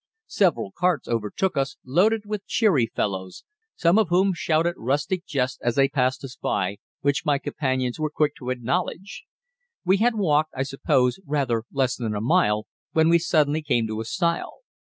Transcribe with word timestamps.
Several 0.25 0.71
carts 0.71 1.07
overtook 1.07 1.55
us, 1.55 1.77
loaded 1.85 2.23
with 2.25 2.47
cheery 2.47 2.87
fellows; 2.87 3.43
some 3.75 3.99
of 3.99 4.09
whom 4.09 4.33
shouted 4.33 4.73
rustic 4.75 5.27
jests 5.27 5.59
as 5.61 5.75
they 5.75 5.87
passed 5.89 6.23
us 6.23 6.35
by, 6.35 6.77
which 7.01 7.23
my 7.23 7.37
companions 7.37 7.99
were 7.99 8.09
quick 8.09 8.33
to 8.37 8.49
acknowledge. 8.49 9.25
We 9.85 9.97
had 9.97 10.15
walked, 10.15 10.53
I 10.57 10.63
suppose, 10.63 11.19
rather 11.23 11.65
less 11.71 11.97
than 11.97 12.15
a 12.15 12.19
mile, 12.19 12.65
when 12.93 13.09
we 13.09 13.19
suddenly 13.19 13.61
came 13.61 13.85
to 13.85 14.01
a 14.01 14.05
stile. 14.05 14.61